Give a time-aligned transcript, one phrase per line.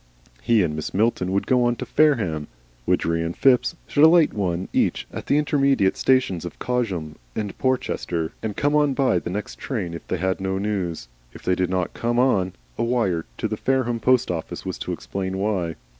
[0.41, 0.95] He and Mrs.
[0.95, 2.47] Milton would go to Fareham,
[2.87, 8.31] Widgery and Phipps should alight one each at the intermediate stations of Cosham and Porchester,
[8.41, 11.07] and come on by the next train if they had no news.
[11.33, 14.91] If they did not come on, a wire to the Fareham post office was to
[14.91, 15.75] explain why.